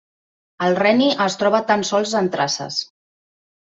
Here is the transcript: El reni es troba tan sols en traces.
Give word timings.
El 0.67 0.77
reni 0.79 1.11
es 1.27 1.37
troba 1.43 1.61
tan 1.71 1.87
sols 1.93 2.19
en 2.25 2.35
traces. 2.39 2.85